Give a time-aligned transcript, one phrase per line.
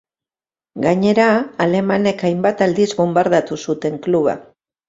[0.85, 1.27] Gainera,
[1.67, 4.37] alemanek hainbat aldiz bonbardatu zuten kluba.